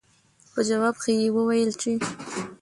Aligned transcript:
پۀ 0.53 0.61
جواب 0.69 0.95
کښې 1.01 1.13
يې 1.21 1.27
وويل 1.37 1.69
چې 1.81 1.91